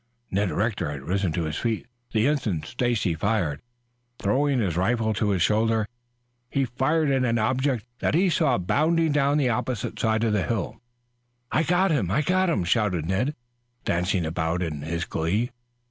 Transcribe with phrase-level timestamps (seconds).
[0.31, 3.61] Ned Rector had risen to his feet the instant Stacy fired.
[4.17, 5.85] Throwing his rifle to shoulder,
[6.49, 10.41] he fired at an object that he saw bounding down the opposite side of the
[10.47, 10.79] hill.
[11.51, 12.09] "I got him!
[12.09, 13.35] I got him!" shouted Ned,
[13.85, 15.51] dancing about in his glee.